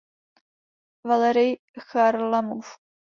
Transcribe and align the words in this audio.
Valerij 1.09 1.61
Charlamov. 1.85 2.65